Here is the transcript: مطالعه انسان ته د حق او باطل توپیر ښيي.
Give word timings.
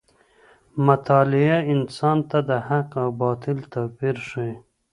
مطالعه 0.85 1.57
انسان 1.73 2.17
ته 2.29 2.37
د 2.49 2.51
حق 2.67 2.89
او 3.01 3.09
باطل 3.23 3.57
توپیر 3.73 4.15
ښيي. 4.27 4.53